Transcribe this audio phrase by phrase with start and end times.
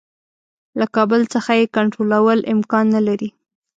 [0.79, 3.29] له کابل څخه یې کنټرولول امکان نه لري.